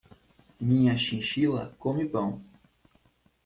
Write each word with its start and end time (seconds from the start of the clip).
Minha 0.59 0.95
chinchila 0.97 1.63
come 1.77 2.03
pão. 2.13 2.29